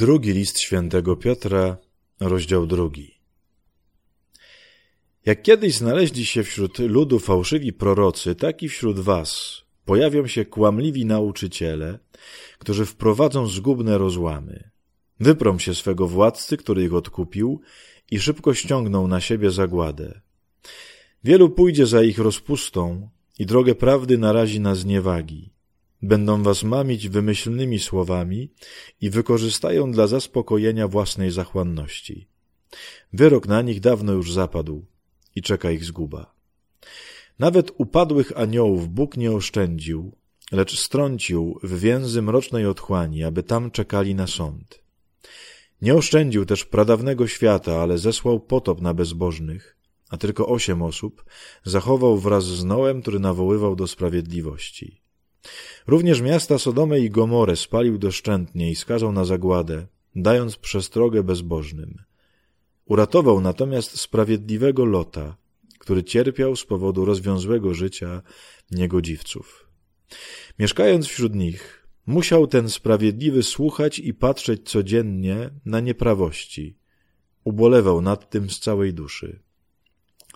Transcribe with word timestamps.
Drugi 0.00 0.32
list 0.32 0.60
świętego 0.60 1.16
Piotra, 1.16 1.76
rozdział 2.20 2.66
drugi. 2.66 3.20
Jak 5.26 5.42
kiedyś 5.42 5.74
znaleźli 5.74 6.26
się 6.26 6.42
wśród 6.42 6.78
ludu 6.78 7.18
fałszywi 7.18 7.72
prorocy, 7.72 8.34
tak 8.34 8.62
i 8.62 8.68
wśród 8.68 9.00
was 9.00 9.60
pojawią 9.84 10.26
się 10.26 10.44
kłamliwi 10.44 11.06
nauczyciele, 11.06 11.98
którzy 12.58 12.86
wprowadzą 12.86 13.46
zgubne 13.46 13.98
rozłamy. 13.98 14.70
Wyprą 15.20 15.58
się 15.58 15.74
swego 15.74 16.08
władcy, 16.08 16.56
który 16.56 16.84
ich 16.84 16.94
odkupił 16.94 17.60
i 18.10 18.20
szybko 18.20 18.54
ściągną 18.54 19.06
na 19.06 19.20
siebie 19.20 19.50
zagładę. 19.50 20.20
Wielu 21.24 21.50
pójdzie 21.50 21.86
za 21.86 22.02
ich 22.02 22.18
rozpustą 22.18 23.08
i 23.38 23.46
drogę 23.46 23.74
prawdy 23.74 24.18
narazi 24.18 24.60
na 24.60 24.74
zniewagi. 24.74 25.52
Będą 26.02 26.42
was 26.42 26.62
mamić 26.62 27.08
wymyślnymi 27.08 27.78
słowami 27.78 28.50
i 29.00 29.10
wykorzystają 29.10 29.92
dla 29.92 30.06
zaspokojenia 30.06 30.88
własnej 30.88 31.30
zachłanności. 31.30 32.28
Wyrok 33.12 33.48
na 33.48 33.62
nich 33.62 33.80
dawno 33.80 34.12
już 34.12 34.32
zapadł 34.32 34.84
i 35.34 35.42
czeka 35.42 35.70
ich 35.70 35.84
zguba. 35.84 36.34
Nawet 37.38 37.70
upadłych 37.78 38.38
aniołów 38.38 38.88
Bóg 38.88 39.16
nie 39.16 39.32
oszczędził, 39.32 40.12
lecz 40.52 40.78
strącił 40.78 41.58
w 41.62 41.80
więzy 41.80 42.22
mrocznej 42.22 42.66
otchłani, 42.66 43.24
aby 43.24 43.42
tam 43.42 43.70
czekali 43.70 44.14
na 44.14 44.26
sąd. 44.26 44.82
Nie 45.82 45.94
oszczędził 45.94 46.46
też 46.46 46.64
pradawnego 46.64 47.26
świata, 47.26 47.82
ale 47.82 47.98
zesłał 47.98 48.40
potop 48.40 48.80
na 48.80 48.94
bezbożnych, 48.94 49.76
a 50.10 50.16
tylko 50.16 50.46
osiem 50.46 50.82
osób 50.82 51.24
zachował 51.64 52.18
wraz 52.18 52.44
z 52.44 52.64
Noem, 52.64 53.02
który 53.02 53.18
nawoływał 53.18 53.76
do 53.76 53.86
sprawiedliwości. 53.86 55.00
Również 55.86 56.20
miasta 56.20 56.58
Sodomę 56.58 57.00
i 57.00 57.10
Gomorę 57.10 57.56
spalił 57.56 57.98
doszczętnie 57.98 58.70
i 58.70 58.76
skazał 58.76 59.12
na 59.12 59.24
zagładę, 59.24 59.86
dając 60.16 60.56
przestrogę 60.56 61.22
bezbożnym. 61.22 62.02
Uratował 62.84 63.40
natomiast 63.40 64.00
sprawiedliwego 64.00 64.84
Lota, 64.84 65.36
który 65.78 66.04
cierpiał 66.04 66.56
z 66.56 66.64
powodu 66.64 67.04
rozwiązłego 67.04 67.74
życia 67.74 68.22
niegodziwców. 68.70 69.68
Mieszkając 70.58 71.06
wśród 71.06 71.34
nich, 71.34 71.86
musiał 72.06 72.46
ten 72.46 72.70
sprawiedliwy 72.70 73.42
słuchać 73.42 73.98
i 73.98 74.14
patrzeć 74.14 74.70
codziennie 74.70 75.50
na 75.64 75.80
nieprawości. 75.80 76.76
Ubolewał 77.44 78.02
nad 78.02 78.30
tym 78.30 78.50
z 78.50 78.60
całej 78.60 78.94
duszy. 78.94 79.42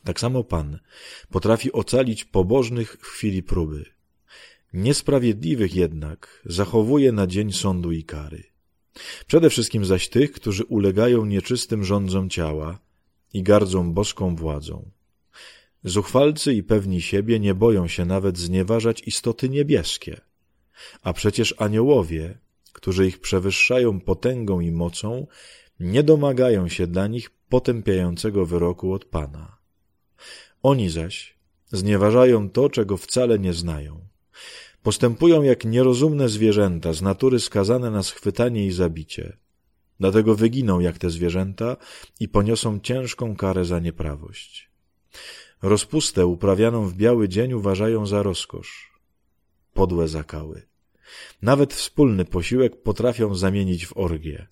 Tak 0.05 0.20
samo 0.20 0.45
Pan 0.45 0.79
potrafi 1.31 1.73
ocalić 1.73 2.25
pobożnych 2.25 2.97
w 3.01 3.07
chwili 3.07 3.42
próby. 3.42 3.84
Niesprawiedliwych 4.75 5.75
jednak 5.75 6.42
zachowuje 6.47 7.12
na 7.12 7.27
dzień 7.27 7.53
sądu 7.53 7.92
i 7.92 8.05
kary. 8.05 8.42
Przede 9.27 9.50
wszystkim 9.50 9.84
zaś 9.84 10.08
tych, 10.08 10.33
którzy 10.33 10.64
ulegają 10.64 11.25
nieczystym 11.25 11.84
rządzom 11.84 12.30
ciała 12.30 12.78
i 13.33 13.42
gardzą 13.42 13.92
boską 13.92 14.36
władzą. 14.36 14.91
Zuchwalcy 15.84 16.55
i 16.55 16.62
pewni 16.62 17.00
siebie 17.00 17.41
nie 17.41 17.55
boją 17.55 17.89
się 17.89 18.05
nawet 18.05 18.39
znieważać 18.39 19.02
istoty 19.06 19.48
niebieskie, 19.48 20.20
a 21.02 21.12
przecież 21.12 21.55
aniołowie, 21.58 22.39
którzy 22.72 23.06
ich 23.06 23.20
przewyższają 23.20 24.00
potęgą 24.00 24.61
i 24.61 24.72
mocą, 24.72 25.27
nie 25.80 26.02
domagają 26.02 26.69
się 26.69 26.86
dla 26.86 27.06
nich 27.06 27.30
potępiającego 27.30 28.47
wyroku 28.47 28.92
od 28.92 29.05
Pana. 29.05 29.56
Oni 30.62 30.91
zaś 30.91 31.36
znieważają 31.67 32.50
to, 32.50 32.70
czego 32.70 32.97
wcale 32.97 33.39
nie 33.39 33.52
znają. 33.52 34.04
Postępują 34.85 35.43
jak 35.43 35.65
nierozumne 35.65 36.29
zwierzęta, 36.29 36.93
z 36.93 37.03
natury 37.03 37.41
skazane 37.41 37.91
na 37.91 38.03
schwytanie 38.03 38.67
i 38.67 38.73
zabicie. 38.73 39.37
Dlatego 40.01 40.35
wyginą 40.35 40.81
jak 40.81 40.99
te 40.99 41.11
zwierzęta 41.11 41.77
i 42.21 42.29
poniosą 42.29 42.81
ciężką 42.81 43.37
karę 43.37 43.65
za 43.65 43.79
nieprawość. 43.81 44.71
Rozpustę 45.63 46.27
uprawianą 46.27 46.86
w 46.86 46.95
biały 46.95 47.29
dzień 47.29 47.53
uważają 47.53 48.07
za 48.07 48.23
rozkosz. 48.23 48.92
Podłe 49.73 50.08
zakały. 50.08 50.63
Nawet 51.42 51.75
wspólny 51.75 52.25
posiłek 52.25 52.83
potrafią 52.83 53.35
zamienić 53.35 53.87
w 53.87 53.97
orgię. 53.97 54.47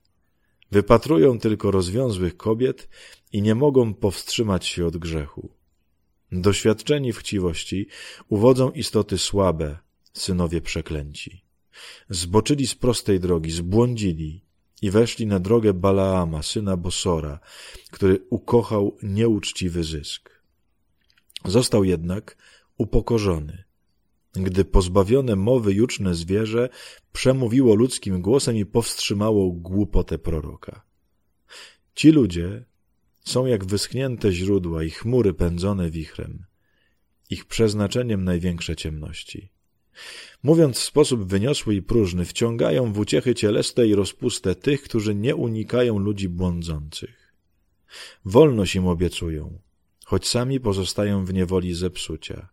Wypatrują 0.71 1.39
tylko 1.39 1.71
rozwiązłych 1.71 2.37
kobiet 2.37 2.89
i 3.33 3.43
nie 3.43 3.55
mogą 3.55 3.95
powstrzymać 3.95 4.67
się 4.67 4.87
od 4.87 4.97
grzechu. 4.97 5.51
Doświadczeni 6.33 7.12
w 7.12 7.19
chciwości 7.19 7.87
uwodzą 8.29 8.71
istoty 8.71 9.19
słabe, 9.19 9.79
synowie 10.12 10.61
przeklęci. 10.61 11.45
Zboczyli 12.09 12.67
z 12.67 12.75
prostej 12.75 13.21
drogi, 13.21 13.50
zbłądzili 13.50 14.45
i 14.83 14.91
weszli 14.91 15.27
na 15.27 15.41
drogę 15.41 15.75
Balaama, 15.75 16.43
syna 16.43 16.77
Bosora, 16.77 17.41
który 17.91 18.27
ukochał 18.31 18.97
nieuczciwy 19.03 19.84
zysk. 19.84 20.43
Został 21.45 21.84
jednak 21.84 22.37
upokorzony, 22.78 23.65
gdy 24.33 24.65
pozbawione 24.65 25.37
mowy 25.37 25.73
juczne 25.73 26.15
zwierzę 26.15 26.69
przemówiło 27.12 27.75
ludzkim 27.75 28.23
głosem 28.23 28.56
i 28.56 28.67
powstrzymało 28.67 29.50
głupotę 29.50 30.19
proroka. 30.19 30.83
Ci 31.94 32.11
ludzie 32.11 32.65
są 33.25 33.47
jak 33.47 33.65
wyschnięte 33.65 34.33
źródła 34.33 34.84
i 34.84 34.91
chmury 34.91 35.34
pędzone 35.34 35.91
wichrem, 35.91 36.44
ich 37.31 37.44
przeznaczeniem 37.44 38.25
największe 38.25 38.77
ciemności. 38.77 39.53
Mówiąc 40.43 40.79
w 40.79 40.83
sposób 40.83 41.25
wyniosły 41.25 41.75
i 41.75 41.83
próżny, 41.83 42.25
wciągają 42.25 42.93
w 42.93 42.99
uciechy 42.99 43.35
cieleste 43.35 43.87
i 43.87 43.95
rozpustę 43.95 44.55
tych, 44.55 44.83
którzy 44.83 45.15
nie 45.15 45.37
unikają 45.37 45.99
ludzi 45.99 46.29
błądzących. 46.29 47.33
Wolność 48.25 48.75
im 48.77 48.87
obiecują, 48.87 49.59
choć 50.05 50.29
sami 50.29 50.61
pozostają 50.61 51.25
w 51.25 51.35
niewoli 51.35 51.75
zepsucia. 51.75 52.49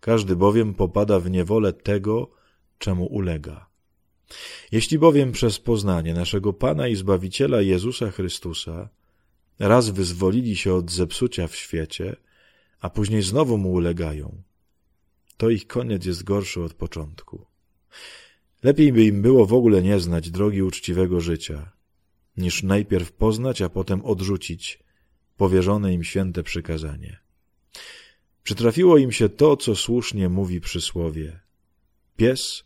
Każdy 0.00 0.36
bowiem 0.36 0.74
popada 0.74 1.20
w 1.20 1.30
niewolę 1.30 1.72
tego, 1.72 2.30
czemu 2.78 3.06
ulega. 3.06 3.66
Jeśli 4.72 4.98
bowiem 4.98 5.32
przez 5.32 5.58
poznanie 5.58 6.14
naszego 6.14 6.52
Pana 6.52 6.88
i 6.88 6.96
Zbawiciela 6.96 7.60
Jezusa 7.60 8.10
Chrystusa 8.10 8.88
raz 9.58 9.90
wyzwolili 9.90 10.56
się 10.56 10.74
od 10.74 10.90
zepsucia 10.90 11.46
w 11.46 11.56
świecie, 11.56 12.16
a 12.80 12.90
później 12.90 13.22
znowu 13.22 13.58
mu 13.58 13.72
ulegają, 13.72 14.42
to 15.42 15.50
ich 15.50 15.66
koniec 15.66 16.04
jest 16.04 16.22
gorszy 16.22 16.62
od 16.62 16.74
początku. 16.74 17.46
Lepiej 18.62 18.92
by 18.92 19.04
im 19.04 19.22
było 19.22 19.46
w 19.46 19.52
ogóle 19.52 19.82
nie 19.82 20.00
znać 20.00 20.30
drogi 20.30 20.62
uczciwego 20.62 21.20
życia, 21.20 21.72
niż 22.36 22.62
najpierw 22.62 23.12
poznać, 23.12 23.62
a 23.62 23.68
potem 23.68 24.04
odrzucić 24.04 24.78
powierzone 25.36 25.94
im 25.94 26.04
święte 26.04 26.42
przykazanie. 26.42 27.18
Przytrafiło 28.42 28.98
im 28.98 29.12
się 29.12 29.28
to, 29.28 29.56
co 29.56 29.76
słusznie 29.76 30.28
mówi 30.28 30.60
przysłowie. 30.60 31.40
Pies 32.16 32.64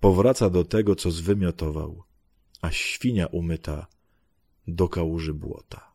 powraca 0.00 0.50
do 0.50 0.64
tego, 0.64 0.96
co 0.96 1.10
zwymiotował, 1.10 2.02
a 2.60 2.70
świnia 2.70 3.26
umyta 3.26 3.86
do 4.66 4.88
kałuży 4.88 5.34
błota. 5.34 5.92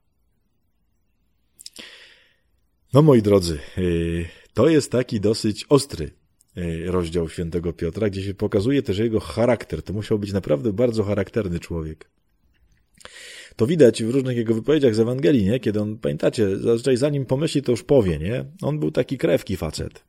No 2.93 3.01
moi 3.01 3.21
drodzy, 3.21 3.59
y, 3.77 4.38
to 4.59 4.69
jest 4.69 4.91
taki 4.91 5.19
dosyć 5.19 5.65
ostry 5.69 6.11
y, 6.57 6.91
rozdział 6.91 7.29
świętego 7.29 7.73
Piotra, 7.73 8.09
gdzie 8.09 8.23
się 8.23 8.33
pokazuje 8.33 8.81
też 8.81 8.97
jego 8.97 9.19
charakter. 9.19 9.83
To 9.83 9.93
musiał 9.93 10.19
być 10.19 10.33
naprawdę 10.33 10.73
bardzo 10.73 11.03
charakterny 11.03 11.59
człowiek. 11.59 12.09
To 13.55 13.67
widać 13.67 14.03
w 14.03 14.09
różnych 14.09 14.37
jego 14.37 14.53
wypowiedziach 14.53 14.95
z 14.95 14.99
Ewangelii, 14.99 15.45
nie? 15.45 15.59
Kiedy 15.59 15.81
on, 15.81 15.97
pamiętacie, 15.97 16.57
zazwyczaj 16.57 16.97
zanim 16.97 17.25
pomyśli, 17.25 17.61
to 17.61 17.71
już 17.71 17.83
powie, 17.83 18.19
nie? 18.19 18.45
On 18.61 18.79
był 18.79 18.91
taki 18.91 19.17
krewki 19.17 19.57
facet. 19.57 20.03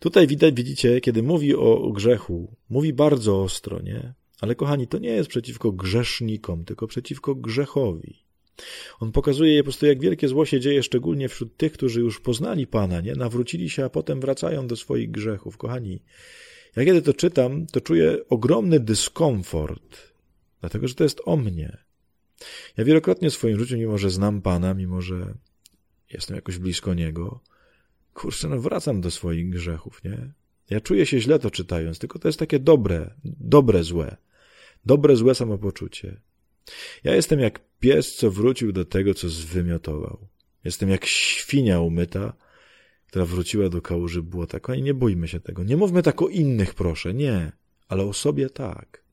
Tutaj 0.00 0.26
widać, 0.26 0.54
widzicie, 0.54 1.00
kiedy 1.00 1.22
mówi 1.22 1.54
o 1.54 1.92
grzechu, 1.92 2.56
mówi 2.70 2.92
bardzo 2.92 3.42
ostro, 3.42 3.82
nie? 3.82 4.14
Ale 4.40 4.54
kochani, 4.54 4.86
to 4.86 4.98
nie 4.98 5.10
jest 5.10 5.28
przeciwko 5.28 5.72
grzesznikom, 5.72 6.64
tylko 6.64 6.86
przeciwko 6.86 7.34
grzechowi. 7.34 8.25
On 9.00 9.12
pokazuje 9.12 9.52
je 9.52 9.62
po 9.62 9.64
prostu, 9.64 9.86
jak 9.86 10.00
wielkie 10.00 10.28
zło 10.28 10.46
się 10.46 10.60
dzieje, 10.60 10.82
szczególnie 10.82 11.28
wśród 11.28 11.56
tych, 11.56 11.72
którzy 11.72 12.00
już 12.00 12.20
poznali 12.20 12.66
Pana, 12.66 13.00
nie? 13.00 13.12
Nawrócili 13.12 13.70
się, 13.70 13.84
a 13.84 13.88
potem 13.88 14.20
wracają 14.20 14.66
do 14.66 14.76
swoich 14.76 15.10
grzechów. 15.10 15.56
Kochani, 15.56 16.02
ja 16.76 16.84
kiedy 16.84 17.02
to 17.02 17.14
czytam, 17.14 17.66
to 17.66 17.80
czuję 17.80 18.18
ogromny 18.28 18.80
dyskomfort, 18.80 20.12
dlatego, 20.60 20.88
że 20.88 20.94
to 20.94 21.04
jest 21.04 21.20
o 21.24 21.36
mnie. 21.36 21.78
Ja 22.76 22.84
wielokrotnie 22.84 23.30
w 23.30 23.34
swoim 23.34 23.58
życiu, 23.58 23.76
mimo 23.76 23.98
że 23.98 24.10
znam 24.10 24.42
Pana, 24.42 24.74
mimo 24.74 25.02
że 25.02 25.34
jestem 26.12 26.36
jakoś 26.36 26.58
blisko 26.58 26.94
Niego, 26.94 27.40
kurczę, 28.14 28.48
no 28.48 28.60
wracam 28.60 29.00
do 29.00 29.10
swoich 29.10 29.50
grzechów, 29.50 30.04
nie? 30.04 30.32
Ja 30.70 30.80
czuję 30.80 31.06
się 31.06 31.20
źle 31.20 31.38
to 31.38 31.50
czytając, 31.50 31.98
tylko 31.98 32.18
to 32.18 32.28
jest 32.28 32.38
takie 32.38 32.58
dobre, 32.58 33.14
dobre 33.24 33.84
złe. 33.84 34.16
Dobre, 34.86 35.16
złe 35.16 35.34
samopoczucie. 35.34 36.20
Ja 37.04 37.14
jestem 37.14 37.40
jak 37.40 37.60
pies, 37.80 38.16
co 38.16 38.30
wrócił 38.30 38.72
do 38.72 38.84
tego, 38.84 39.14
co 39.14 39.28
zwymiotował. 39.28 40.28
Jestem 40.64 40.90
jak 40.90 41.06
świnia 41.06 41.80
umyta, 41.80 42.32
która 43.06 43.24
wróciła 43.24 43.68
do 43.68 43.82
kałuży 43.82 44.22
błota. 44.22 44.60
Kochani, 44.60 44.82
nie 44.82 44.94
bójmy 44.94 45.28
się 45.28 45.40
tego. 45.40 45.64
Nie 45.64 45.76
mówmy 45.76 46.02
tak 46.02 46.22
o 46.22 46.28
innych, 46.28 46.74
proszę. 46.74 47.14
Nie. 47.14 47.52
Ale 47.88 48.04
o 48.04 48.12
sobie 48.12 48.50
tak. 48.50 49.04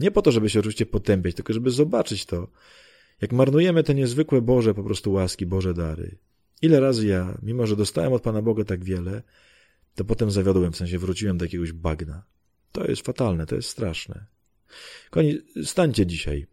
Nie 0.00 0.10
po 0.10 0.22
to, 0.22 0.32
żeby 0.32 0.50
się 0.50 0.58
oczywiście 0.58 0.86
potępiać, 0.86 1.34
tylko 1.34 1.52
żeby 1.52 1.70
zobaczyć 1.70 2.26
to, 2.26 2.48
jak 3.20 3.32
marnujemy 3.32 3.82
te 3.82 3.94
niezwykłe 3.94 4.42
Boże 4.42 4.74
po 4.74 4.84
prostu 4.84 5.12
łaski, 5.12 5.46
Boże 5.46 5.74
dary. 5.74 6.18
Ile 6.62 6.80
razy 6.80 7.06
ja, 7.06 7.38
mimo 7.42 7.66
że 7.66 7.76
dostałem 7.76 8.12
od 8.12 8.22
Pana 8.22 8.42
Boga 8.42 8.64
tak 8.64 8.84
wiele, 8.84 9.22
to 9.94 10.04
potem 10.04 10.30
zawiodłem, 10.30 10.72
w 10.72 10.76
sensie 10.76 10.98
wróciłem 10.98 11.38
do 11.38 11.44
jakiegoś 11.44 11.72
bagna. 11.72 12.24
To 12.72 12.84
jest 12.84 13.02
fatalne, 13.02 13.46
to 13.46 13.56
jest 13.56 13.68
straszne. 13.68 14.26
Koni, 15.10 15.38
stańcie 15.64 16.06
dzisiaj 16.06 16.46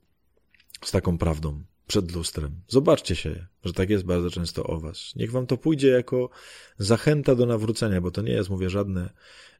z 0.83 0.91
taką 0.91 1.17
prawdą 1.17 1.63
przed 1.87 2.11
lustrem. 2.15 2.61
Zobaczcie 2.67 3.15
się, 3.15 3.47
że 3.65 3.73
tak 3.73 3.89
jest 3.89 4.05
bardzo 4.05 4.31
często 4.31 4.63
o 4.63 4.79
was. 4.79 5.13
Niech 5.15 5.31
wam 5.31 5.47
to 5.47 5.57
pójdzie 5.57 5.87
jako 5.87 6.29
zachęta 6.77 7.35
do 7.35 7.45
nawrócenia, 7.45 8.01
bo 8.01 8.11
to 8.11 8.21
nie 8.21 8.31
jest, 8.31 8.49
mówię, 8.49 8.69
żadne 8.69 9.09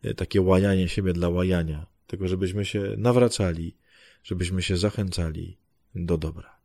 e, 0.04 0.14
takie 0.14 0.42
łajanie 0.42 0.90
siebie 0.90 1.14
dla 1.14 1.30
łajania, 1.30 1.86
tylko 2.08 2.28
żebyśmy 2.28 2.66
się 2.66 2.96
nawracali, 2.98 3.78
żebyśmy 4.24 4.62
się 4.62 4.78
zachęcali 4.78 5.58
do 5.96 6.18
dobra. 6.18 6.63